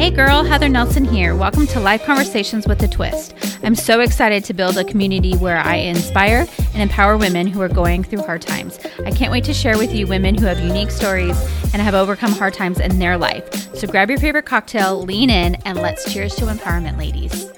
[0.00, 1.36] Hey girl, Heather Nelson here.
[1.36, 3.34] Welcome to Life Conversations with a Twist.
[3.62, 7.68] I'm so excited to build a community where I inspire and empower women who are
[7.68, 8.78] going through hard times.
[9.04, 11.38] I can't wait to share with you women who have unique stories
[11.74, 13.76] and have overcome hard times in their life.
[13.76, 17.50] So grab your favorite cocktail, lean in, and let's cheers to empowerment, ladies.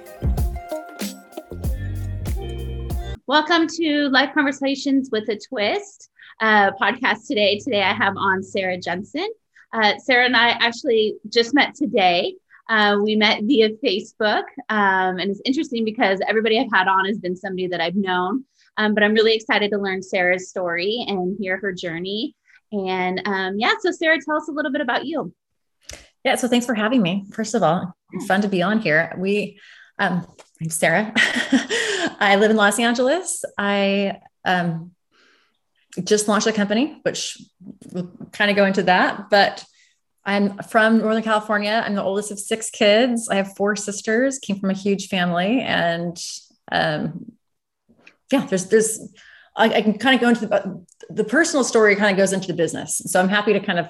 [3.28, 7.60] Welcome to Life Conversations with a Twist uh, podcast today.
[7.60, 9.28] Today I have on Sarah Jensen.
[9.72, 12.34] Uh, Sarah and I actually just met today.
[12.68, 17.18] Uh, we met via Facebook, um, and it's interesting because everybody I've had on has
[17.18, 18.44] been somebody that I've known.
[18.76, 22.34] Um, but I'm really excited to learn Sarah's story and hear her journey.
[22.70, 25.34] And um, yeah, so Sarah, tell us a little bit about you.
[26.24, 27.26] Yeah, so thanks for having me.
[27.32, 27.94] First of all,
[28.26, 29.14] fun to be on here.
[29.18, 29.58] We,
[29.98, 30.26] um,
[30.60, 31.12] I'm Sarah.
[31.16, 33.44] I live in Los Angeles.
[33.58, 34.92] I um,
[36.04, 37.38] just launched a company, which
[37.92, 39.28] we'll kind of go into that.
[39.30, 39.64] But
[40.24, 41.82] I'm from Northern California.
[41.84, 43.28] I'm the oldest of six kids.
[43.28, 45.60] I have four sisters, came from a huge family.
[45.60, 46.16] And
[46.70, 47.32] um,
[48.30, 49.12] yeah, there's, there's,
[49.56, 52.46] I, I, can kind of go into the, the personal story kind of goes into
[52.46, 53.02] the business.
[53.06, 53.88] So I'm happy to kind of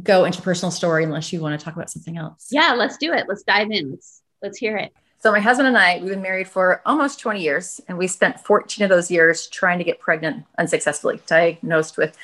[0.00, 2.48] go into personal story unless you want to talk about something else.
[2.50, 3.26] Yeah, let's do it.
[3.28, 3.92] Let's dive in.
[3.92, 4.92] Let's, let's hear it.
[5.22, 8.40] So my husband and I, we've been married for almost 20 years, and we spent
[8.40, 12.16] 14 of those years trying to get pregnant unsuccessfully, diagnosed with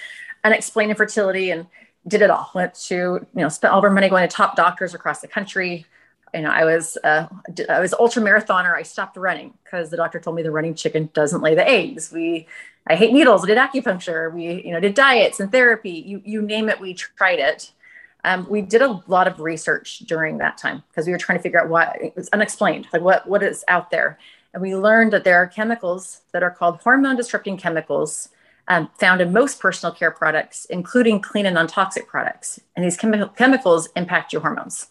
[0.42, 1.68] unexplained infertility, and
[2.08, 2.50] did it all.
[2.56, 5.28] Went to, you know, spent all of our money going to top doctors across the
[5.28, 5.86] country.
[6.34, 7.28] You know, I was uh,
[7.70, 8.74] I was ultra marathoner.
[8.74, 12.10] I stopped running because the doctor told me the running chicken doesn't lay the eggs.
[12.10, 12.48] We,
[12.88, 13.42] I hate needles.
[13.42, 14.32] We did acupuncture.
[14.32, 16.02] We, you know, did diets and therapy.
[16.04, 17.70] You you name it, we tried it
[18.24, 21.42] um, we did a lot of research during that time because we were trying to
[21.42, 24.18] figure out what it was unexplained, like what what is out there.
[24.52, 28.30] And we learned that there are chemicals that are called hormone disrupting chemicals
[28.66, 32.60] um, found in most personal care products, including clean and non-toxic products.
[32.76, 34.88] And these chemi- chemicals impact your hormones.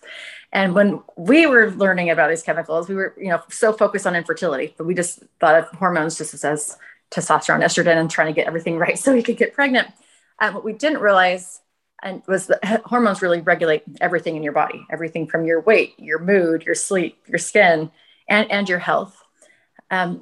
[0.51, 4.15] And when we were learning about these chemicals, we were, you know, so focused on
[4.15, 6.77] infertility, but we just thought of hormones just as
[7.11, 9.87] testosterone, estrogen, and trying to get everything right so we could get pregnant.
[10.39, 11.61] Um, what we didn't realize
[12.03, 16.19] and was the hormones really regulate everything in your body everything from your weight your
[16.19, 17.91] mood your sleep your skin
[18.29, 19.23] and, and your health.
[19.89, 20.21] Um,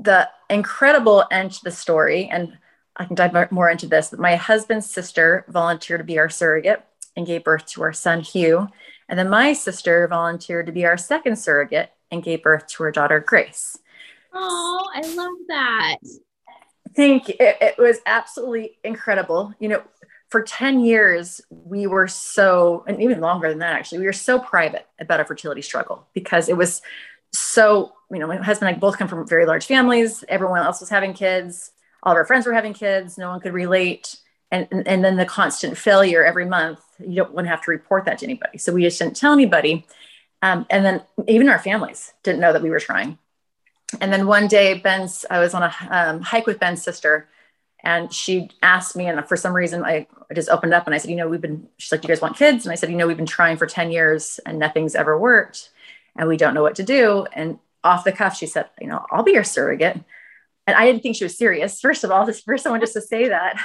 [0.00, 2.56] the incredible end to the story and
[2.96, 6.84] i can dive more into this but my husband's sister volunteered to be our surrogate
[7.16, 8.68] and gave birth to our son hugh.
[9.08, 12.92] And then my sister volunteered to be our second surrogate and gave birth to her
[12.92, 13.78] daughter grace.
[14.32, 15.96] Oh i love that.
[16.86, 19.54] I think it, it was absolutely incredible.
[19.58, 19.82] You know
[20.34, 24.36] for 10 years, we were so, and even longer than that, actually, we were so
[24.36, 26.82] private about our fertility struggle because it was
[27.32, 30.24] so, you know, my husband and I both come from very large families.
[30.28, 31.70] Everyone else was having kids.
[32.02, 33.16] All of our friends were having kids.
[33.16, 34.16] No one could relate.
[34.50, 37.70] And, and, and then the constant failure every month, you don't want to have to
[37.70, 38.58] report that to anybody.
[38.58, 39.86] So we just didn't tell anybody.
[40.42, 43.18] Um, and then even our families didn't know that we were trying.
[44.00, 47.28] And then one day, Ben's, I was on a um, hike with Ben's sister
[47.84, 50.98] and she asked me, and for some reason, I, I just opened up and I
[50.98, 52.64] said, You know, we've been, she's like, Do you guys want kids?
[52.64, 55.70] And I said, You know, we've been trying for 10 years and nothing's ever worked
[56.16, 57.26] and we don't know what to do.
[57.32, 60.00] And off the cuff, she said, You know, I'll be your surrogate.
[60.66, 63.00] And I didn't think she was serious, first of all, just for someone just to
[63.02, 63.60] say that.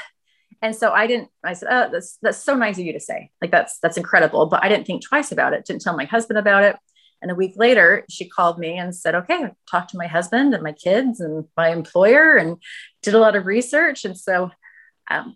[0.62, 3.32] And so I didn't, I said, Oh, that's, that's so nice of you to say.
[3.42, 4.48] Like, that's, that's incredible.
[4.48, 6.76] But I didn't think twice about it, didn't tell my husband about it.
[7.22, 10.64] And a week later, she called me and said, okay, talk to my husband and
[10.64, 12.58] my kids and my employer and
[13.02, 14.06] did a lot of research.
[14.06, 14.52] And so
[15.10, 15.36] um,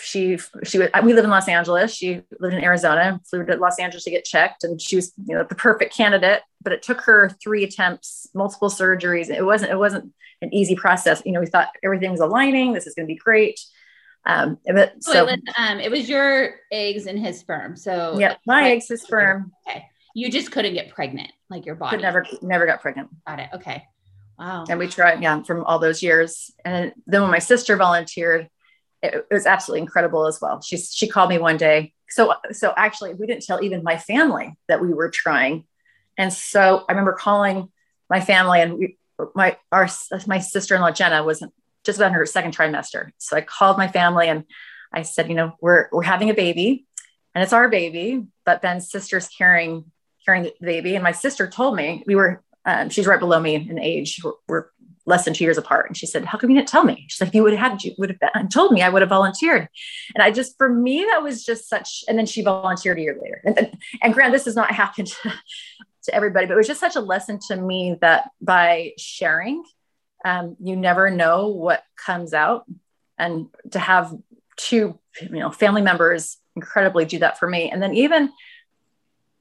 [0.00, 1.92] she, she was, we live in Los Angeles.
[1.92, 4.62] She lived in Arizona, flew to Los Angeles to get checked.
[4.62, 8.70] And she was, you know, the perfect candidate, but it took her three attempts, multiple
[8.70, 9.28] surgeries.
[9.28, 11.20] It wasn't, it wasn't an easy process.
[11.24, 12.74] You know, we thought everything was aligning.
[12.74, 13.58] This is going to be great.
[14.24, 17.76] Um, but so, so it, was, um, it was your eggs and his sperm.
[17.76, 19.52] So yeah, my eggs, his sperm.
[19.68, 19.84] Okay
[20.14, 21.96] you just couldn't get pregnant, like your body.
[21.96, 23.08] Could never, never got pregnant.
[23.26, 23.48] Got it.
[23.54, 23.84] Okay.
[24.38, 24.64] Wow.
[24.68, 26.50] And we tried, yeah, from all those years.
[26.64, 28.48] And then when my sister volunteered,
[29.02, 30.60] it, it was absolutely incredible as well.
[30.60, 31.92] She she called me one day.
[32.08, 35.64] So so actually, we didn't tell even my family that we were trying.
[36.16, 37.70] And so I remember calling
[38.10, 38.98] my family, and we,
[39.34, 39.88] my our
[40.26, 41.42] my sister in law Jenna was
[41.84, 43.10] just about her second trimester.
[43.18, 44.44] So I called my family and
[44.92, 46.86] I said, you know, we're we're having a baby,
[47.34, 49.90] and it's our baby, but Ben's sister's carrying
[50.28, 50.94] carrying the baby.
[50.94, 54.20] And my sister told me we were, um, she's right below me in age.
[54.22, 54.66] We're, we're,
[55.06, 55.86] less than two years apart.
[55.88, 57.06] And she said, how come you didn't tell me?
[57.08, 59.08] She's like, you would have had, you would have been, told me, I would have
[59.08, 59.66] volunteered.
[60.14, 63.18] And I just, for me, that was just such, and then she volunteered a year
[63.18, 63.40] later.
[63.42, 65.32] And, and, and grant, this has not happened to,
[66.02, 69.64] to everybody, but it was just such a lesson to me that by sharing,
[70.26, 72.66] um, you never know what comes out.
[73.16, 74.14] And to have
[74.58, 77.70] two, you know, family members incredibly do that for me.
[77.70, 78.30] And then even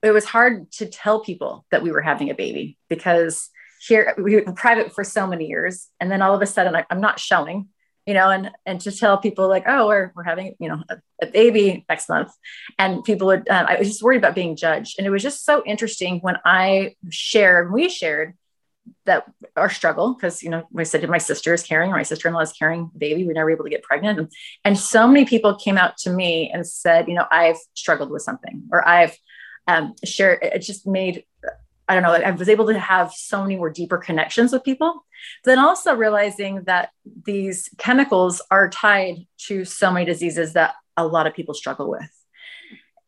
[0.03, 3.49] it was hard to tell people that we were having a baby because
[3.81, 5.87] here we were private for so many years.
[5.99, 7.69] And then all of a sudden I, am not showing
[8.05, 10.97] you know and and to tell people like oh we're, we're having you know a,
[11.21, 12.31] a baby next month.
[12.79, 14.95] And people would uh, i was just worried about being judged.
[14.97, 18.33] And it was just so interesting when i shared we shared
[19.05, 19.25] that
[19.57, 22.53] our struggle because you know I said my sister is carrying or my sister-in-law is
[22.53, 23.23] carrying a baby.
[23.23, 24.19] We were never able to get pregnant.
[24.19, 24.31] And,
[24.63, 28.21] and so many people came out to me and said you know i've struggled with
[28.21, 29.17] something or i've
[29.67, 31.23] um, shared it just made
[31.87, 35.05] i don't know i was able to have so many more deeper connections with people
[35.43, 36.89] then also realizing that
[37.25, 42.09] these chemicals are tied to so many diseases that a lot of people struggle with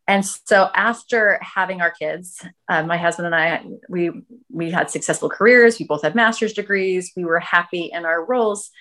[0.10, 4.10] and so after having our kids, uh, my husband and I, we
[4.50, 5.78] we had successful careers.
[5.78, 7.12] We both had master's degrees.
[7.16, 8.72] We were happy in our roles,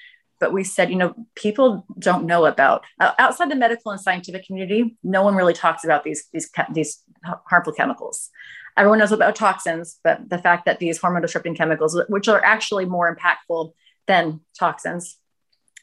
[0.40, 4.46] but we said, you know, people don't know about uh, outside the medical and scientific
[4.46, 4.96] community.
[5.02, 7.02] No one really talks about these these these
[7.46, 8.31] harmful chemicals.
[8.76, 12.85] Everyone knows about toxins, but the fact that these hormone disrupting chemicals, which are actually
[12.85, 13.73] more impactful
[14.06, 15.19] than toxins,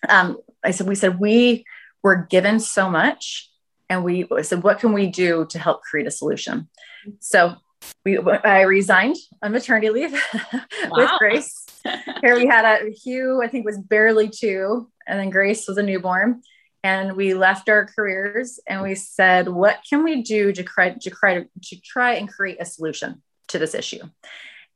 [0.07, 1.65] um, I said, we said we
[2.03, 3.51] were given so much
[3.89, 6.69] and we said, what can we do to help create a solution?
[7.19, 7.55] So
[8.03, 10.11] we, I resigned on maternity leave
[10.91, 11.64] with Grace.
[12.21, 15.83] Here we had a Hugh, I think was barely two, and then Grace was a
[15.83, 16.41] newborn.
[16.83, 21.09] And we left our careers and we said, what can we do to try to
[21.09, 24.03] try to try and create a solution to this issue?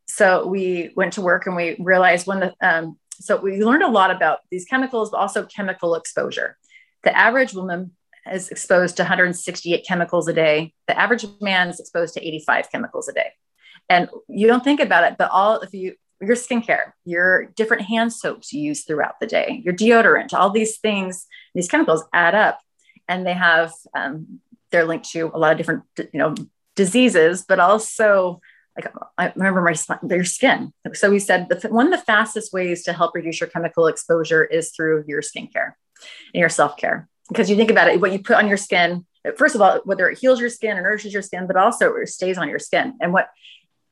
[0.08, 3.90] So we went to work and we realized when the um, so we learned a
[3.90, 6.58] lot about these chemicals, but also chemical exposure.
[7.04, 7.92] The average woman
[8.32, 10.74] is exposed to 168 chemicals a day.
[10.88, 13.34] The average man is exposed to 85 chemicals a day.
[13.88, 18.12] And you don't think about it, but all if you your skincare, your different hand
[18.14, 22.60] soaps you use throughout the day, your deodorant, all these things, these chemicals add up,
[23.08, 24.40] and they have um,
[24.72, 26.36] they're linked to a lot of different you know
[26.76, 28.42] diseases, but also
[28.76, 30.74] like I remember my their skin.
[30.94, 34.44] So we said the, one of the fastest ways to help reduce your chemical exposure
[34.44, 35.74] is through your skincare
[36.34, 39.06] and your self care because you think about it, what you put on your skin,
[39.38, 42.08] first of all, whether it heals your skin or nourishes your skin, but also it
[42.08, 42.96] stays on your skin.
[43.00, 43.30] And what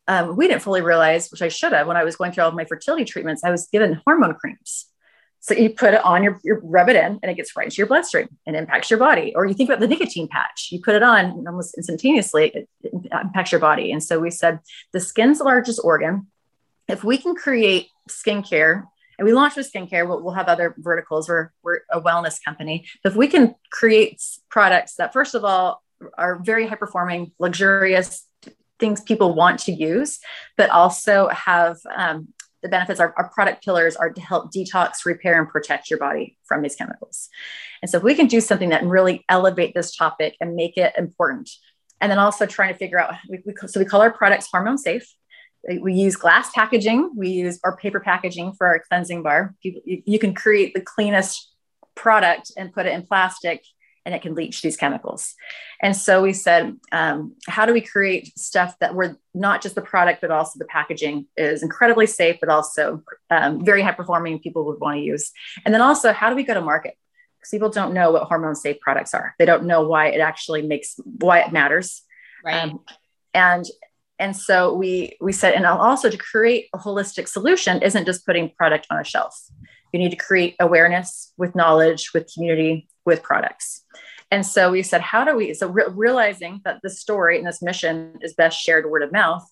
[0.07, 2.49] um, we didn't fully realize, which I should have when I was going through all
[2.49, 4.85] of my fertility treatments, I was given hormone creams.
[5.39, 7.77] So you put it on your, you rub it in and it gets right into
[7.77, 9.33] your bloodstream and impacts your body.
[9.35, 12.93] Or you think about the nicotine patch, you put it on almost instantaneously, it, it
[13.11, 13.91] impacts your body.
[13.91, 14.59] And so we said
[14.93, 16.27] the skin's the largest organ.
[16.87, 18.83] If we can create skincare
[19.17, 20.07] and we launched with skincare.
[20.07, 21.27] We'll, we'll have other verticals.
[21.27, 22.85] We're, we're a wellness company.
[23.03, 25.83] So if we can create products that, first of all,
[26.17, 28.26] are very high performing, luxurious
[28.79, 30.19] things people want to use,
[30.55, 32.29] but also have um,
[32.61, 32.99] the benefits.
[32.99, 36.75] Our, our product pillars are to help detox, repair, and protect your body from these
[36.75, 37.29] chemicals.
[37.81, 40.93] And so if we can do something that really elevate this topic and make it
[40.97, 41.49] important,
[41.99, 44.77] and then also trying to figure out, we, we, so we call our products hormone
[44.77, 45.07] safe
[45.81, 50.19] we use glass packaging we use our paper packaging for our cleansing bar you, you,
[50.19, 51.51] can create the cleanest
[51.95, 53.63] product and put it in plastic
[54.07, 55.35] and it can leach these chemicals.
[55.81, 59.81] And so we said um, how do we create stuff that we're not just the
[59.81, 64.63] product but also the packaging is incredibly safe but also um, very high performing people
[64.65, 65.33] would want to use.
[65.65, 66.95] And then also how do we go to market?
[67.37, 69.35] Because people don't know what hormone safe products are.
[69.37, 72.01] They don't know why it actually makes why it matters.
[72.45, 72.63] Right.
[72.63, 72.79] Um,
[73.33, 73.65] and
[74.19, 78.51] and so we we said and also to create a holistic solution isn't just putting
[78.51, 79.37] product on a shelf.
[79.91, 83.83] You need to create awareness with knowledge with community with products
[84.31, 87.61] and so we said how do we so re- realizing that the story and this
[87.61, 89.49] mission is best shared word of mouth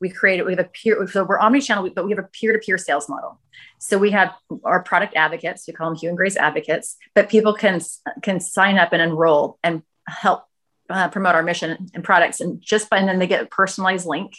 [0.00, 3.08] we created we have a peer so we're omni-channel but we have a peer-to-peer sales
[3.08, 3.40] model.
[3.78, 7.54] So we have our product advocates we call them hugh and grace advocates but people
[7.54, 7.80] can
[8.22, 10.44] can sign up and enroll and help
[10.90, 14.06] uh, promote our mission and products and just by and then they get a personalized
[14.06, 14.34] link.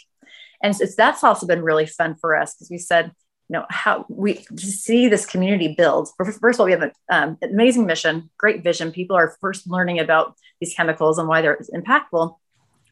[0.62, 3.12] And it's, that's also been really fun for us because we said
[3.48, 6.10] you know how we see this community build.
[6.16, 8.92] First of all we have an um, amazing mission great vision.
[8.92, 12.36] People are first learning about these chemicals and why they're impactful.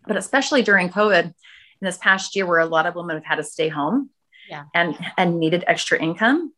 [0.07, 1.25] But especially during covid
[1.81, 4.11] in this past year where a lot of women have had to stay home
[4.49, 4.65] yeah.
[4.75, 6.53] and and needed extra income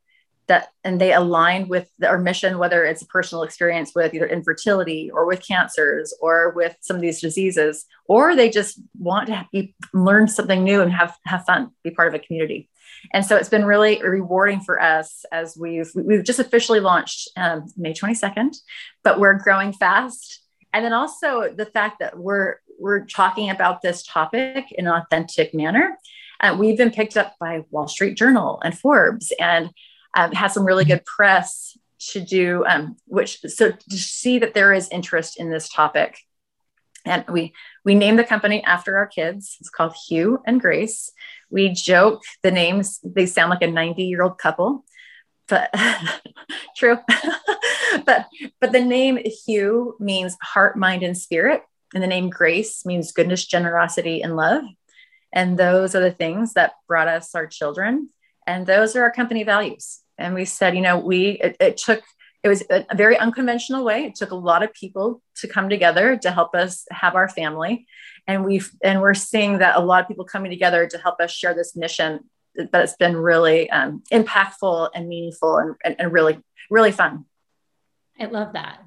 [0.47, 5.11] that and they align with our mission whether it's a personal experience with either infertility
[5.13, 9.75] or with cancers or with some of these diseases or they just want to be,
[9.93, 12.69] learn something new and have have fun be part of a community
[13.13, 17.67] and so it's been really rewarding for us as we've we've just officially launched um,
[17.77, 18.57] may 22nd
[19.03, 20.43] but we're growing fast.
[20.73, 25.55] And then also the fact that we're we're talking about this topic in an authentic
[25.55, 25.97] manner.
[26.41, 29.71] Uh, we've been picked up by wall street journal and forbes and
[30.15, 31.77] um, has some really good press
[32.11, 36.19] to do, um, which so to see that there is interest in this topic
[37.05, 37.53] and we
[37.85, 39.57] we named the company after our kids.
[39.61, 41.11] It's called hugh and grace.
[41.51, 43.01] We joke the names.
[43.03, 44.85] They sound like a 90 year old couple
[45.49, 45.75] but
[46.77, 46.99] true.
[48.05, 48.27] But
[48.61, 51.63] but the name hugh means heart mind and spirit.
[51.95, 54.63] And the name grace means goodness generosity and love.
[55.33, 58.11] And those are the things that brought us our children.
[58.47, 60.01] And those are our company values.
[60.19, 62.03] And we said you know we it, it took
[62.43, 64.05] it was a, very unconventional way.
[64.05, 67.87] It took a lot of people to come together to help us have our family.
[68.27, 71.33] And we've and we're seeing that a lot of people coming together to help us
[71.33, 72.21] share this mission
[72.73, 76.39] but it's been really um, impactful and meaningful and, and, and really
[76.71, 77.25] really fun
[78.19, 78.81] i love that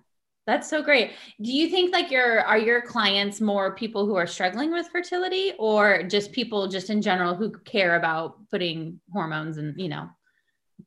[0.45, 4.27] that's so great do you think like your are your clients more people who are
[4.27, 9.79] struggling with fertility or just people just in general who care about putting hormones and
[9.79, 10.09] you know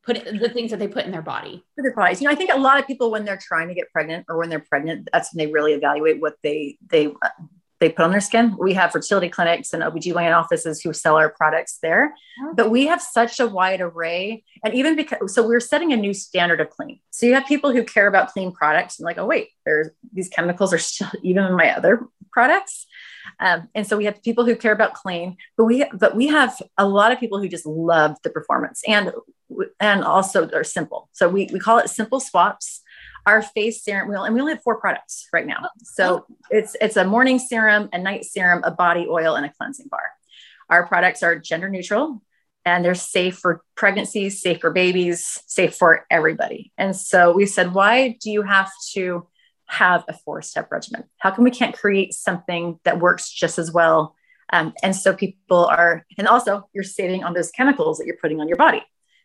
[0.04, 1.64] put it, the things that they put in their body.
[1.76, 2.20] For their bodies.
[2.20, 4.38] You know, I think a lot of people when they're trying to get pregnant or
[4.38, 7.28] when they're pregnant, that's when they really evaluate what they they uh,
[7.80, 8.56] they put on their skin.
[8.58, 12.14] We have fertility clinics and OBGYN offices who sell our products there.
[12.42, 12.54] Okay.
[12.56, 14.44] But we have such a wide array.
[14.64, 17.00] And even because, so we're setting a new standard of clean.
[17.10, 20.28] So you have people who care about clean products and like, oh, wait, there's these
[20.28, 22.86] chemicals are still even in my other products.
[23.40, 26.60] Um, and so we have people who care about clean, but we but we have
[26.78, 29.12] a lot of people who just love the performance and
[29.80, 31.08] and also they're simple.
[31.12, 32.80] So we we call it simple swaps.
[33.26, 35.70] Our face serum, and we only have four products right now.
[35.82, 39.88] So it's it's a morning serum, a night serum, a body oil, and a cleansing
[39.90, 40.02] bar.
[40.68, 42.20] Our products are gender neutral
[42.64, 46.72] and they're safe for pregnancies, safe for babies, safe for everybody.
[46.78, 49.26] And so we said, why do you have to
[49.66, 51.04] have a four step regimen?
[51.18, 54.14] How come we can't create something that works just as well?
[54.52, 58.40] Um, and so people are, and also you're saving on those chemicals that you're putting
[58.40, 58.82] on your body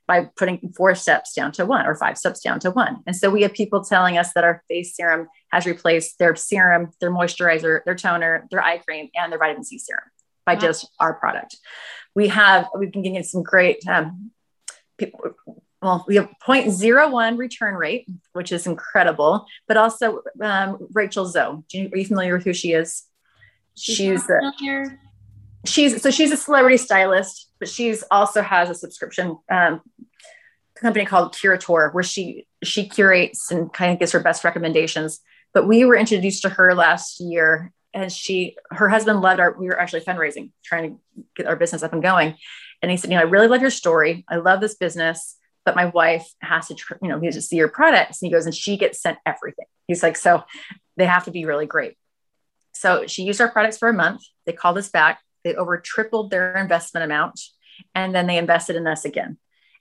[0.08, 3.04] by putting four steps down to one or five steps down to one.
[3.06, 6.90] And so we have people telling us that our face serum has replaced their serum,
[7.00, 10.10] their moisturizer, their toner, their eye cream, and their vitamin C serum
[10.48, 10.60] by wow.
[10.60, 11.58] just our product.
[12.16, 14.32] We have, we've been getting some great um,
[14.98, 15.36] people,
[15.82, 21.64] well, we have 0.01 return rate, which is incredible, but also um, Rachel Zoe.
[21.72, 23.04] You, are you familiar with who she is?
[23.76, 24.52] She's, she's uh,
[25.66, 29.82] she's so she's a celebrity stylist, but she's also has a subscription um,
[30.76, 35.22] company called Curateur, where she she curates and kind of gives her best recommendations.
[35.54, 39.58] But we were introduced to her last year, and she her husband loved our.
[39.58, 42.36] We were actually fundraising, trying to get our business up and going,
[42.82, 44.26] and he said, "You know, I really love your story.
[44.28, 47.68] I love this business." But my wife has to, you know, he to see your
[47.68, 48.22] products.
[48.22, 49.66] And he goes, and she gets sent everything.
[49.88, 50.44] He's like, so
[50.98, 51.96] they have to be really great.
[52.74, 54.22] So she used our products for a month.
[54.46, 55.20] They called us back.
[55.44, 57.40] They over tripled their investment amount.
[57.94, 59.38] And then they invested in us again.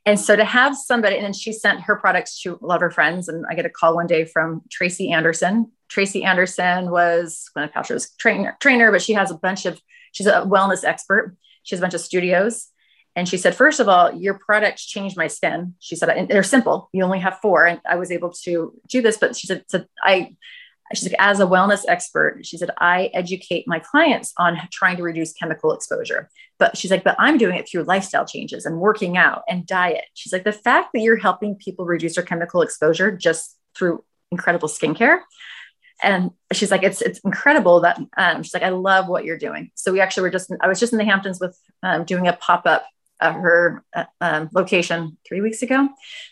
[0.06, 2.82] And so to have somebody, and then she sent her products to a lot of
[2.82, 3.28] her friends.
[3.28, 5.72] And I get a call one day from Tracy Anderson.
[5.88, 9.80] Tracy Anderson was Gwyneth Paltrow's trainer, trainer, but she has a bunch of,
[10.12, 11.36] she's a wellness expert.
[11.62, 12.68] She has a bunch of studios.
[13.18, 15.74] And she said, first of all, your products changed my skin.
[15.80, 16.88] She said, and they're simple.
[16.92, 17.66] You only have four.
[17.66, 19.18] And I was able to do this.
[19.18, 20.36] But she said, so I,
[20.94, 25.32] she's as a wellness expert, she said, I educate my clients on trying to reduce
[25.32, 26.30] chemical exposure.
[26.60, 30.04] But she's like, but I'm doing it through lifestyle changes and working out and diet.
[30.14, 34.68] She's like, the fact that you're helping people reduce their chemical exposure just through incredible
[34.68, 35.22] skincare.
[36.04, 39.72] And she's like, it's it's incredible that um, she's like, I love what you're doing.
[39.74, 42.34] So we actually were just, I was just in the Hamptons with um, doing a
[42.34, 42.86] pop up
[43.20, 45.88] at her uh, um, location three weeks ago.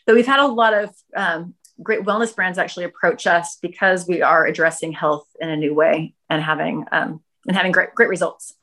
[0.06, 4.22] But we've had a lot of um, great wellness brands actually approach us because we
[4.22, 8.54] are addressing health in a new way and having um, and having great great results.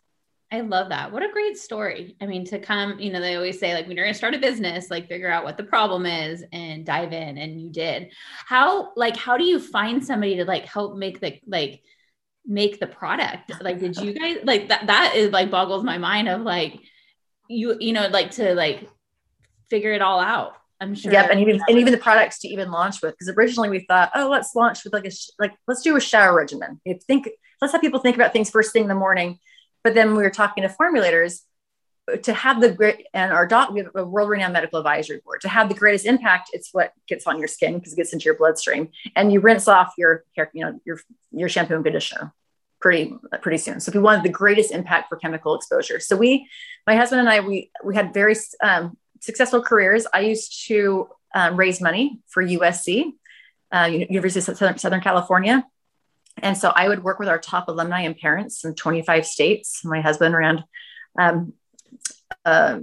[0.51, 1.11] I love that.
[1.11, 2.15] What a great story.
[2.21, 4.35] I mean, to come, you know, they always say like when you're going to start
[4.35, 8.11] a business, like figure out what the problem is and dive in and you did.
[8.45, 11.81] How like how do you find somebody to like help make the like
[12.45, 13.51] make the product?
[13.61, 16.79] Like did you guys like that that is like boggles my mind of like
[17.47, 18.89] you you know like to like
[19.69, 21.11] figure it all out i'm sure.
[21.11, 24.11] Yep and even and even the products to even launch with because originally we thought
[24.15, 26.79] oh let's launch with like a like let's do a shower regimen.
[26.85, 27.29] You think
[27.61, 29.39] let's have people think about things first thing in the morning.
[29.83, 31.41] But then we were talking to formulators
[32.11, 35.41] uh, to have the great and our doc we have a world-renowned medical advisory board.
[35.41, 38.25] To have the greatest impact it's what gets on your skin because it gets into
[38.25, 38.89] your bloodstream.
[39.15, 40.99] And you rinse off your hair you know your
[41.31, 42.33] your shampoo and conditioner
[42.83, 43.79] pretty pretty soon.
[43.79, 46.49] So we wanted the greatest impact for chemical exposure, so we,
[46.85, 50.05] my husband and I, we we had very um, successful careers.
[50.13, 53.13] I used to um, raise money for USC,
[53.71, 55.65] uh, University of Southern, Southern California,
[56.37, 59.85] and so I would work with our top alumni and parents in 25 states.
[59.85, 60.65] My husband ran
[61.17, 61.53] um,
[62.43, 62.81] a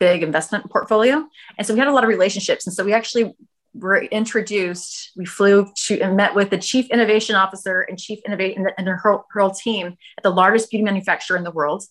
[0.00, 1.24] big investment portfolio,
[1.56, 2.66] and so we had a lot of relationships.
[2.66, 3.32] And so we actually
[3.74, 8.56] were introduced, we flew to and met with the chief innovation officer and chief innovate
[8.56, 11.84] and, and her, her team at the largest beauty manufacturer in the world.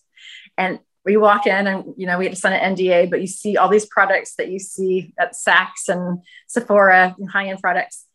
[0.56, 3.26] And we walk in and you know we had to sign an NDA, but you
[3.26, 8.06] see all these products that you see at Saks and Sephora and high-end products.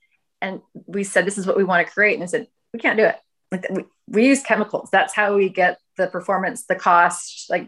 [0.42, 2.14] And we said, this is what we want to create.
[2.14, 3.16] And they said, we can't do it.
[3.52, 4.90] Like we, we use chemicals.
[4.92, 7.68] That's how we get the performance, the cost, like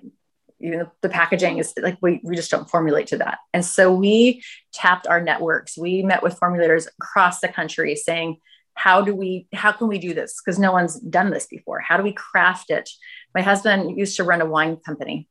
[0.62, 3.40] even the packaging is like we, we just don't formulate to that.
[3.54, 5.78] And so we tapped our networks.
[5.78, 8.38] We met with formulators across the country saying,
[8.74, 10.42] how do we how can we do this?
[10.42, 11.80] Because no one's done this before.
[11.82, 12.90] How do we craft it?
[13.36, 15.28] My husband used to run a wine company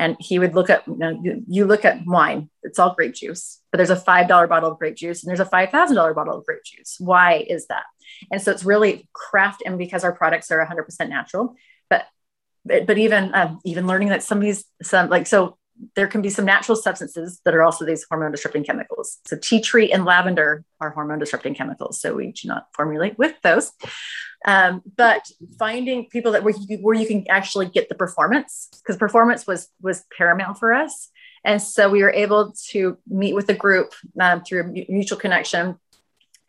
[0.00, 3.14] and he would look at you, know, you, you look at wine it's all grape
[3.14, 5.96] juice but there's a five dollar bottle of grape juice and there's a five thousand
[5.96, 6.96] dollar bottle of grape juice.
[6.98, 7.84] Why is that?
[8.30, 11.54] And so it's really craft and because our products are 100% natural
[11.88, 12.04] but
[12.64, 15.56] but even um, even learning that some somebody's some like so
[15.96, 19.18] there can be some natural substances that are also these hormone disrupting chemicals.
[19.26, 22.00] So tea tree and lavender are hormone disrupting chemicals.
[22.00, 23.72] So we do not formulate with those.
[24.46, 25.22] Um, but
[25.58, 29.68] finding people that where you, where you can actually get the performance because performance was
[29.80, 31.10] was paramount for us.
[31.44, 35.78] And so we were able to meet with a group um, through mutual connection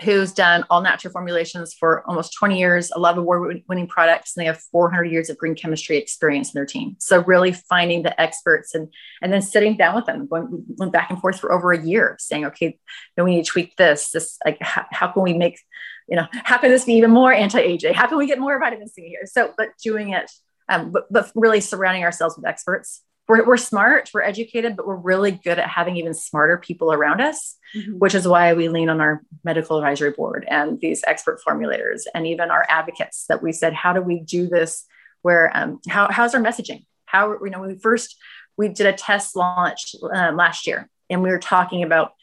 [0.01, 4.35] who's done all natural formulations for almost 20 years, a lot of award winning products,
[4.35, 6.95] and they have 400 years of green chemistry experience in their team.
[6.99, 8.91] So really finding the experts and,
[9.21, 12.15] and then sitting down with them, going, went back and forth for over a year
[12.19, 12.79] saying, okay,
[13.15, 15.59] then we need to tweak this, this, like, how, how can we make,
[16.07, 17.93] you know, how can this be even more anti-aging?
[17.93, 19.25] How can we get more vitamin C here?
[19.25, 20.31] So, but doing it,
[20.67, 24.95] um, but, but really surrounding ourselves with experts we're, we're smart, we're educated, but we're
[24.95, 27.93] really good at having even smarter people around us, mm-hmm.
[27.93, 32.27] which is why we lean on our medical advisory board and these expert formulators and
[32.27, 34.85] even our advocates that we said, how do we do this?
[35.21, 36.85] Where, um, how, how's our messaging?
[37.05, 38.17] How, you know, we first,
[38.57, 42.13] we did a test launch um, last year and we were talking about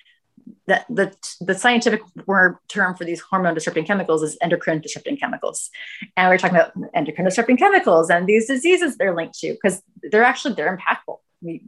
[0.66, 5.70] that the, the scientific word term for these hormone disrupting chemicals is endocrine disrupting chemicals.
[6.16, 9.82] And we are talking about endocrine disrupting chemicals and these diseases they're linked to because
[10.10, 11.18] they're actually, they're impactful.
[11.40, 11.62] We,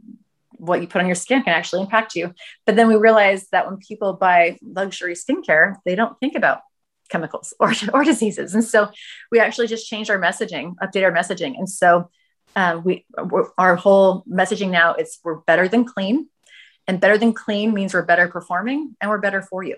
[0.51, 2.33] what you put on your skin can actually impact you.
[2.65, 6.61] But then we realized that when people buy luxury skincare, they don't think about
[7.09, 8.53] chemicals or, or diseases.
[8.53, 8.89] And so
[9.31, 11.57] we actually just changed our messaging, update our messaging.
[11.57, 12.09] And so
[12.55, 13.05] um, we,
[13.57, 16.27] our whole messaging now is we're better than clean
[16.87, 19.75] and better than clean means we're better performing and we're better for you.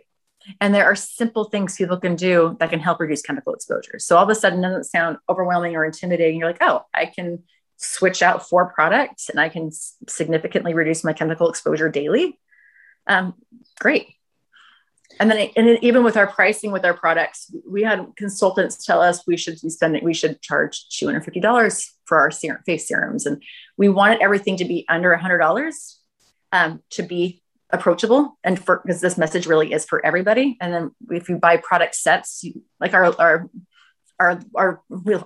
[0.60, 4.00] And there are simple things people can do that can help reduce chemical exposure.
[4.00, 6.39] So all of a sudden, doesn't sound overwhelming or intimidating.
[6.39, 7.44] You're like, oh, I can
[7.78, 12.39] switch out four products and I can significantly reduce my chemical exposure daily.
[13.08, 13.36] Um,
[13.80, 14.08] great.
[15.20, 19.28] And then, and even with our pricing with our products, we had consultants tell us
[19.28, 23.26] we should be spending, we should charge $250 for our serum, face serums.
[23.26, 23.42] And
[23.78, 25.96] we wanted everything to be under $100
[26.54, 30.56] um, to be approachable and for because this message really is for everybody.
[30.62, 33.50] And then if you buy product sets you, like our our
[34.20, 34.84] our our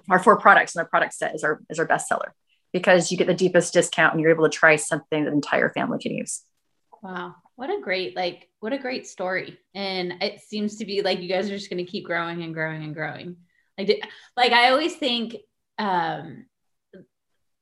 [0.10, 2.34] our four products and our product set is our is our best seller
[2.72, 5.70] because you get the deepest discount and you're able to try something that the entire
[5.70, 6.42] family can use.
[7.04, 7.36] Wow.
[7.58, 9.60] What a great like what a great story.
[9.76, 12.54] And it seems to be like you guys are just going to keep growing and
[12.54, 13.36] growing and growing.
[13.78, 14.02] Like
[14.36, 15.36] like i always think
[15.78, 16.46] um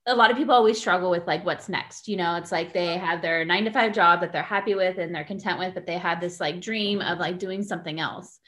[0.07, 2.35] a lot of people always struggle with like what's next you know?
[2.35, 5.23] It's like they have their nine to five job that they're happy with and they're
[5.23, 8.39] content with but they have this like dream of like doing something else.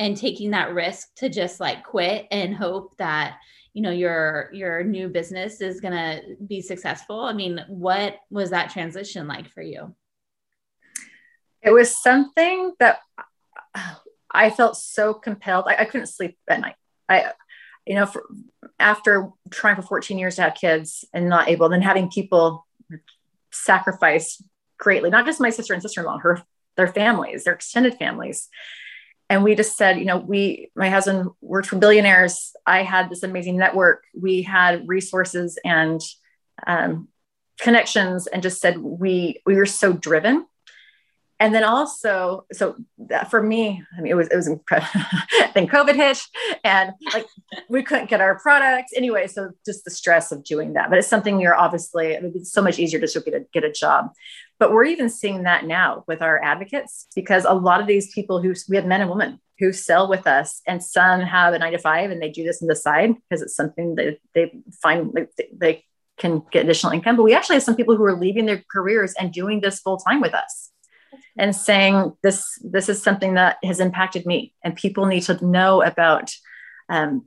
[0.00, 3.38] And taking that risk to just like quit and hope that
[3.72, 7.20] you know your your new business is going to be successful.
[7.20, 9.94] I mean what was that transition like for you?
[11.62, 13.00] It was something that
[14.30, 15.64] i felt so compelled.
[15.66, 16.76] I, I couldn't sleep at night.
[17.08, 17.32] I
[17.88, 18.24] you know, for,
[18.78, 22.66] after trying for 14 years to have kids and not able, then having people
[23.50, 24.42] sacrifice
[24.78, 26.42] greatly, not just my sister and sister-in-law, her,
[26.76, 28.48] their families, their extended families.
[29.30, 32.52] And we just said, you know, we, my husband worked for billionaires.
[32.66, 34.04] I had this amazing network.
[34.18, 36.00] We had resources and
[36.66, 37.08] um,
[37.58, 40.46] connections and just said, we, we were so driven
[41.40, 42.76] and then also so
[43.30, 44.88] for me i mean it was it was incredible
[45.54, 46.18] then covid hit
[46.64, 47.26] and like
[47.68, 48.92] we couldn't get our products.
[48.96, 50.90] Anyway so just the stress of doing that.
[50.90, 53.64] But it's something you're obviously I mean, it's so much easier to get a, get
[53.64, 54.10] a job.
[54.58, 58.42] But we're even seeing that now with our advocates because a lot of these people
[58.42, 61.72] who we have men and women who sell with us and some have a nine
[61.72, 65.12] to five and they do this on the side because it's something that they find
[65.14, 65.84] like they
[66.18, 67.16] can get additional income.
[67.16, 69.98] But we actually have some people who are leaving their careers and doing this full
[69.98, 70.72] time with us
[71.36, 75.82] and saying this this is something that has impacted me and people need to know
[75.82, 76.30] about
[76.88, 77.26] um,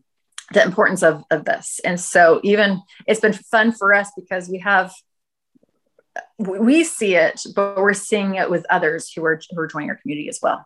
[0.53, 4.59] the importance of, of this and so even it's been fun for us because we
[4.59, 4.93] have
[6.37, 9.97] we see it but we're seeing it with others who are who are joining our
[9.97, 10.65] community as well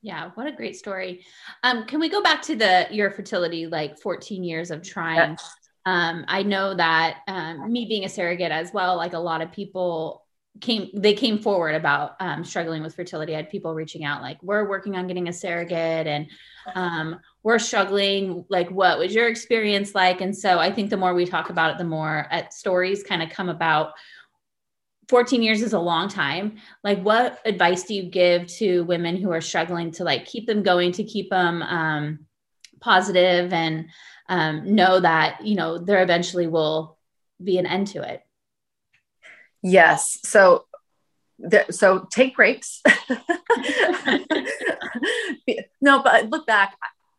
[0.00, 1.24] Yeah, what a great story.
[1.64, 5.32] Um, can we go back to the your fertility, like 14 years of trying?
[5.32, 5.50] Yes.
[5.86, 9.50] Um, I know that um, me being a surrogate as well, like a lot of
[9.52, 10.24] people
[10.60, 13.34] came they came forward about um, struggling with fertility.
[13.34, 16.26] I had people reaching out like, "We're working on getting a surrogate, and
[16.74, 18.44] um, we're struggling.
[18.48, 21.72] Like, what was your experience like?" And so I think the more we talk about
[21.72, 23.92] it, the more at uh, stories kind of come about.
[25.08, 26.58] 14 years is a long time.
[26.84, 30.62] Like, what advice do you give to women who are struggling to like keep them
[30.62, 32.26] going, to keep them um,
[32.80, 33.88] positive, and
[34.28, 36.98] um, know that you know there eventually will
[37.42, 38.22] be an end to it?
[39.62, 40.18] Yes.
[40.24, 40.66] So,
[41.70, 42.82] so take breaks.
[45.80, 46.76] no, but look back.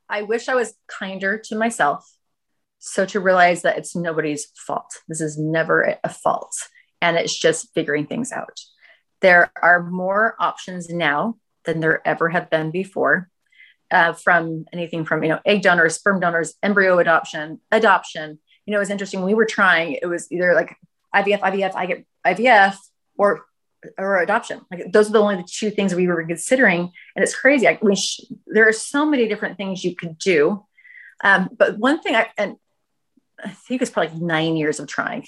[0.10, 2.10] I wish I was kinder to myself.
[2.80, 5.02] So to realize that it's nobody's fault.
[5.08, 6.56] This is never a fault,
[7.02, 8.60] and it's just figuring things out.
[9.22, 13.30] There are more options now than there ever have been before.
[13.92, 18.40] Uh, from anything from you know egg donors, sperm donors, embryo adoption, adoption.
[18.66, 19.24] You know, it was interesting.
[19.24, 20.76] We were trying, it was either like
[21.14, 22.76] IVF, IVF, I get IVF
[23.18, 23.46] or
[23.98, 24.62] or adoption.
[24.72, 27.68] Like those are the only two things we were considering, and it's crazy.
[27.68, 30.66] I mean, sh- there are so many different things you could do.
[31.24, 32.56] Um, but one thing, I, and
[33.44, 35.26] I think it's probably nine years of trying,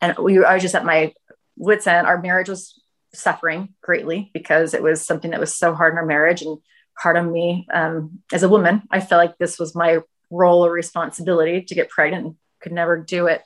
[0.00, 1.12] and we I was just at my
[1.56, 2.06] wits end.
[2.06, 2.80] Our marriage was
[3.12, 6.58] suffering greatly because it was something that was so hard in our marriage and
[6.96, 8.82] hard on me um, as a woman.
[8.90, 9.98] I felt like this was my
[10.30, 12.26] role or responsibility to get pregnant.
[12.26, 13.42] And could never do it.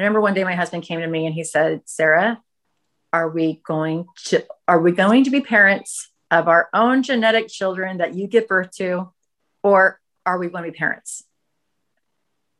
[0.00, 2.40] I remember one day my husband came to me and he said, Sarah,
[3.12, 7.98] are we going to are we going to be parents of our own genetic children
[7.98, 9.12] that you give birth to,
[9.62, 11.24] or are we going to be parents?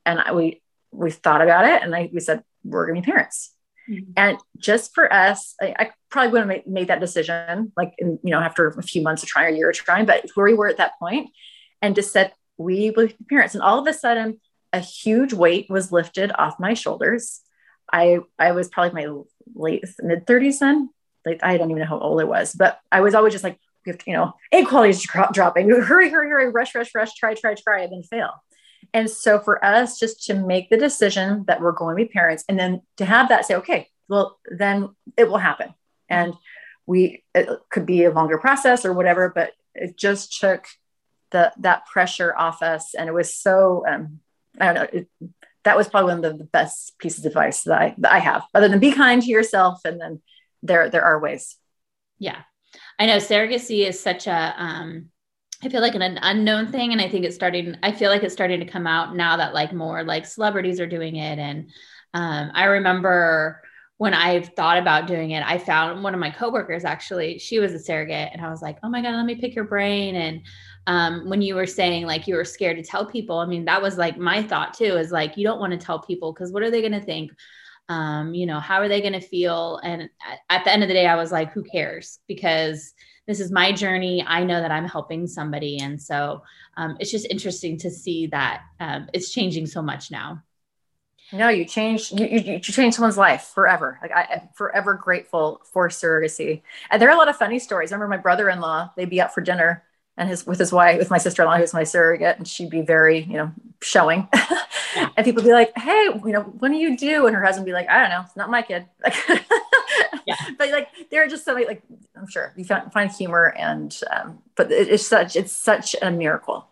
[0.05, 3.13] And I, we we thought about it and I, we said we're going to be
[3.13, 3.55] parents.
[3.89, 4.13] Mm-hmm.
[4.17, 8.31] And just for us, I, I probably wouldn't have made, that decision, like in, you
[8.31, 10.55] know, after a few months of trying, or a year of trying, but where we
[10.55, 11.31] were at that point,
[11.81, 13.55] and just said we will be parents.
[13.55, 14.41] And all of a sudden,
[14.73, 17.41] a huge weight was lifted off my shoulders.
[17.93, 19.23] I I was probably my
[19.55, 20.91] late mid 30s then.
[21.25, 23.59] Like I don't even know how old I was, but I was always just like,
[23.85, 25.69] you know, egg quality is dropping.
[25.83, 28.43] Hurry, hurry, hurry, rush, rush, rush, try, try, try, and then fail.
[28.93, 32.45] And so for us, just to make the decision that we're going to be parents,
[32.49, 35.75] and then to have that say, okay, well, then it will happen.
[36.09, 36.35] And
[36.87, 40.67] we it could be a longer process or whatever, but it just took
[41.31, 44.21] the that pressure off us, and it was so um,
[44.61, 45.01] I don't know.
[45.01, 45.09] It,
[45.65, 48.45] that was probably one of the best pieces of advice that I that I have,
[48.55, 50.23] other than be kind to yourself, and then
[50.63, 51.57] there there are ways.
[52.19, 52.43] Yeah,
[52.99, 55.11] I know surrogacy is such a um,
[55.63, 57.77] I feel like an, an unknown thing, and I think it's starting.
[57.83, 60.87] I feel like it's starting to come out now that like more like celebrities are
[60.87, 61.71] doing it, and
[62.15, 63.63] um, I remember
[63.99, 67.75] when I've thought about doing it, I found one of my coworkers actually, she was
[67.75, 70.17] a surrogate, and I was like, oh my God, let me pick your brain.
[70.17, 70.41] And
[70.87, 73.83] um, when you were saying like you were scared to tell people, I mean, that
[73.83, 76.63] was like my thought too is like, you don't want to tell people because what
[76.63, 77.33] are they going to think?
[77.89, 79.81] Um, you know, how are they going to feel?
[79.83, 80.09] And
[80.49, 82.21] at the end of the day, I was like, who cares?
[82.29, 82.93] Because
[83.27, 84.25] this is my journey.
[84.27, 85.79] I know that I'm helping somebody.
[85.81, 86.43] And so
[86.77, 90.43] um, it's just interesting to see that um, it's changing so much now.
[91.33, 93.99] No, you changed you, you, you changed someone's life forever.
[94.03, 96.63] Like I am forever grateful for surrogacy.
[96.91, 97.93] And there are a lot of funny stories.
[97.93, 99.85] I remember my brother-in-law, they'd be out for dinner
[100.21, 103.21] and his with his wife, with my sister-in-law, who's my surrogate, and she'd be very,
[103.21, 103.53] you know,
[103.83, 104.29] showing.
[104.97, 105.09] Yeah.
[105.17, 107.29] and people be like, Hey, you know, what do you do?
[107.29, 108.87] And her husband be like, I don't know, it's not my kid.
[110.27, 110.35] yeah.
[110.59, 111.81] But like there are just so many, like
[112.17, 116.11] I'm sure you find, find humor and um, but it, it's such it's such a
[116.11, 116.67] miracle.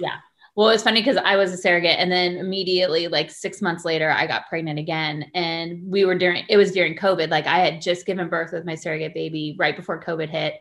[0.00, 0.16] Yeah.
[0.56, 4.10] Well, it's funny because I was a surrogate, and then immediately, like six months later,
[4.10, 5.30] I got pregnant again.
[5.32, 7.30] And we were during it was during COVID.
[7.30, 10.60] Like I had just given birth with my surrogate baby right before COVID hit.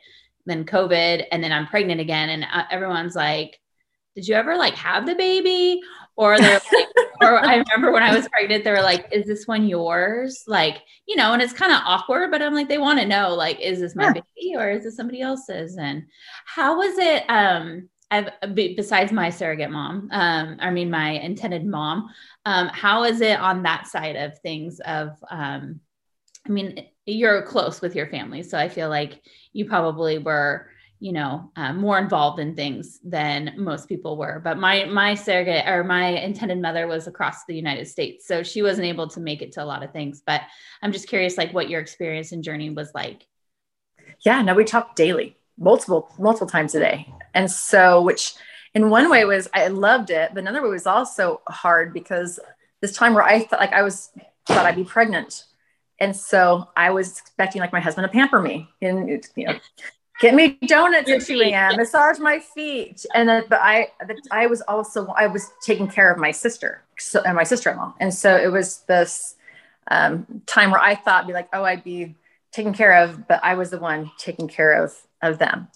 [0.49, 3.59] Then COVID, and then I'm pregnant again, and uh, everyone's like,
[4.15, 5.81] "Did you ever like have the baby?"
[6.15, 6.87] Or they're like,
[7.21, 10.81] or I remember when I was pregnant, they were like, "Is this one yours?" Like,
[11.07, 13.59] you know, and it's kind of awkward, but I'm like, they want to know, like,
[13.61, 14.13] is this my yeah.
[14.13, 15.77] baby or is this somebody else's?
[15.77, 16.03] And
[16.45, 17.23] how was it?
[17.29, 22.09] Um, I've besides my surrogate mom, um, I mean my intended mom.
[22.45, 24.79] Um, how is it on that side of things?
[24.79, 25.79] Of, um,
[26.47, 29.21] I mean, you're close with your family, so I feel like
[29.53, 34.41] you probably were, you know, uh, more involved in things than most people were.
[34.43, 38.61] But my my surrogate or my intended mother was across the United States, so she
[38.61, 40.23] wasn't able to make it to a lot of things.
[40.25, 40.41] But
[40.81, 43.25] I'm just curious, like, what your experience and journey was like.
[44.25, 48.33] Yeah, no, we talk daily multiple multiple times a day and so which
[48.73, 52.39] in one way was i loved it but another way was also hard because
[52.81, 54.09] this time where i thought like i was
[54.47, 55.43] thought i'd be pregnant
[55.99, 59.59] and so i was expecting like my husband to pamper me and you know
[60.19, 63.05] get me donuts at 2 a.m., massage my feet.
[63.15, 63.87] And then, but I,
[64.31, 67.95] I was also, I was taking care of my sister so, and my sister-in-law.
[67.99, 69.35] And so it was this
[69.89, 72.15] um, time where I thought be like, oh, I'd be
[72.51, 75.69] taken care of, but I was the one taking care of, of them.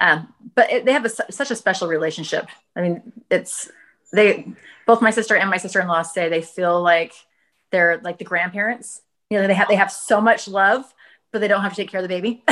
[0.00, 2.48] Um, but it, they have a, such a special relationship.
[2.74, 3.70] I mean, it's,
[4.12, 4.54] they,
[4.86, 7.12] both my sister and my sister-in-law say they feel like
[7.70, 10.84] they're like the grandparents, you know, they have, they have so much love,
[11.32, 12.44] but they don't have to take care of the baby.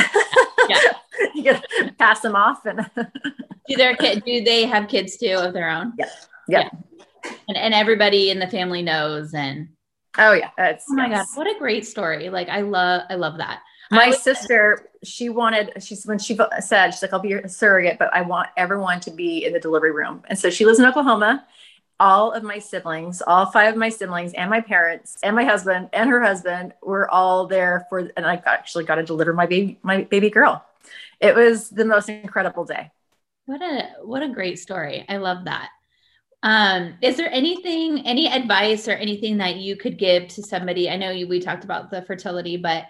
[0.69, 0.81] yeah.
[1.35, 2.89] you can pass them off and
[3.69, 5.93] do their kid do they have kids too of their own?
[5.99, 6.07] Yeah
[6.49, 6.69] yeah,
[7.47, 9.69] And, and everybody in the family knows and
[10.17, 10.51] oh yeah.
[10.59, 11.35] It's, oh my yes.
[11.35, 12.31] god what a great story.
[12.31, 13.61] Like i love i love that.
[13.91, 18.13] My sister she wanted she's when she said she's like i'll be your surrogate but
[18.13, 20.23] i want everyone to be in the delivery room.
[20.29, 21.47] And so she lives in oklahoma
[22.01, 25.91] all of my siblings, all five of my siblings, and my parents, and my husband,
[25.93, 29.79] and her husband were all there for, and I actually got to deliver my baby,
[29.83, 30.65] my baby girl.
[31.21, 32.91] It was the most incredible day.
[33.47, 35.05] What a what a great story!
[35.09, 35.71] I love that.
[36.43, 40.89] Um, is there anything, any advice or anything that you could give to somebody?
[40.89, 42.85] I know you, we talked about the fertility, but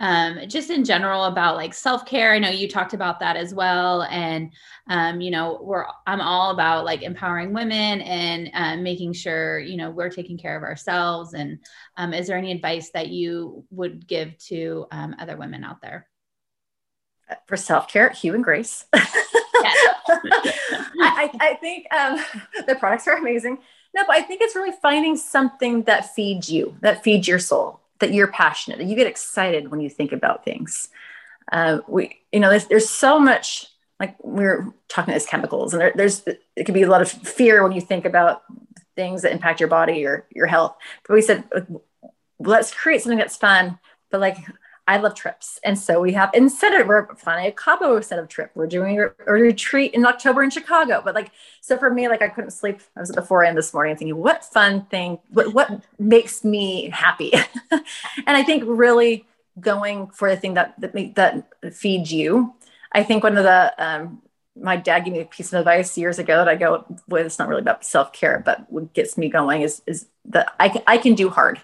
[0.00, 2.32] um, just in general about like self care.
[2.32, 4.50] I know you talked about that as well, and
[4.88, 9.76] um, you know, we're I'm all about like empowering women and uh, making sure you
[9.76, 11.34] know we're taking care of ourselves.
[11.34, 11.58] And
[11.98, 16.08] um, is there any advice that you would give to um, other women out there?
[17.46, 18.86] For self care, Hugh and Grace.
[21.02, 22.18] I, I, think um,
[22.66, 23.58] the products are amazing.
[23.94, 27.79] No, but I think it's really finding something that feeds you, that feeds your soul
[28.00, 30.88] that you're passionate, that you get excited when you think about things.
[31.52, 33.66] Uh, we, you know, there's, there's so much
[33.98, 37.10] like we are talking as chemicals, and there, there's it can be a lot of
[37.10, 38.42] fear when you think about
[38.96, 40.74] things that impact your body or your health.
[41.06, 41.44] But we said,
[42.38, 43.78] let's create something that's fun,
[44.10, 44.38] but like
[44.86, 45.60] I love trips.
[45.62, 48.50] And so we have, instead of, we're planning a Cabo instead of trip.
[48.54, 51.00] We're doing a, a, retreat in October in Chicago.
[51.04, 52.80] But like, so for me, like I couldn't sleep.
[52.96, 53.54] I was at the 4 a.m.
[53.54, 57.32] this morning thinking, what fun thing, what, what makes me happy?
[57.70, 57.82] and
[58.26, 59.26] I think really
[59.58, 62.54] going for the thing that, that, that feeds you.
[62.92, 64.22] I think one of the, um,
[64.56, 67.38] my dad gave me a piece of advice years ago that I go with, it's
[67.38, 71.14] not really about self-care, but what gets me going is, is that I I can
[71.14, 71.60] do hard.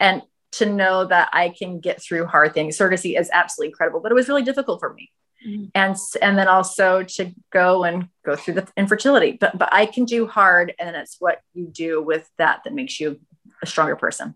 [0.00, 0.22] And
[0.58, 2.78] to know that I can get through hard things.
[2.78, 5.10] Surrogacy is absolutely incredible, but it was really difficult for me.
[5.46, 5.64] Mm-hmm.
[5.74, 9.36] And and then also to go and go through the infertility.
[9.38, 12.98] But but I can do hard, and it's what you do with that that makes
[12.98, 13.20] you
[13.62, 14.34] a stronger person.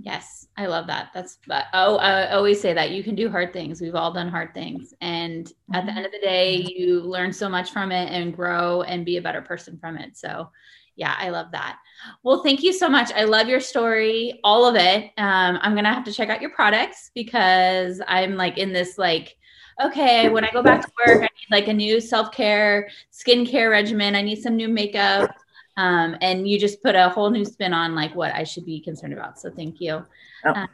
[0.00, 1.10] Yes, I love that.
[1.12, 1.38] That's
[1.74, 3.80] oh, I always say that you can do hard things.
[3.80, 5.96] We've all done hard things, and at the mm-hmm.
[5.98, 9.22] end of the day, you learn so much from it and grow and be a
[9.22, 10.16] better person from it.
[10.16, 10.50] So,
[10.98, 11.78] yeah, I love that.
[12.24, 13.12] Well, thank you so much.
[13.12, 15.04] I love your story, all of it.
[15.16, 19.36] Um, I'm gonna have to check out your products because I'm like in this like,
[19.82, 23.70] okay, when I go back to work, I need like a new self care, skincare
[23.70, 24.16] regimen.
[24.16, 25.30] I need some new makeup.
[25.78, 28.80] Um, and you just put a whole new spin on like what I should be
[28.80, 29.38] concerned about.
[29.38, 30.04] So thank you.
[30.44, 30.66] Oh.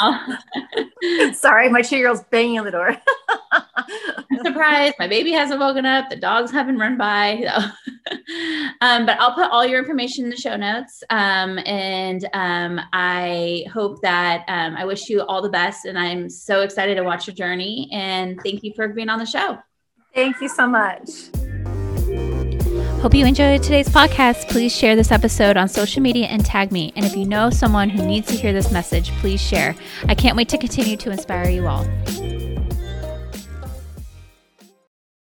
[0.00, 2.96] Um, Sorry, my two-year-old's banging on the door.
[3.76, 4.94] I'm surprised.
[4.98, 6.08] My baby hasn't woken up.
[6.08, 7.44] The dogs haven't run by.
[7.44, 8.16] So.
[8.80, 11.04] um, but I'll put all your information in the show notes.
[11.10, 15.84] Um, and um, I hope that um, I wish you all the best.
[15.84, 17.90] And I'm so excited to watch your journey.
[17.92, 19.58] And thank you for being on the show.
[20.14, 21.10] Thank you so much.
[23.06, 24.48] Hope you enjoyed today's podcast.
[24.48, 26.92] Please share this episode on social media and tag me.
[26.96, 29.76] And if you know someone who needs to hear this message, please share.
[30.08, 31.86] I can't wait to continue to inspire you all.